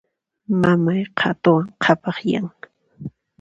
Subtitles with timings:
[0.61, 2.45] Mamay qhatuwan qhapaqyan.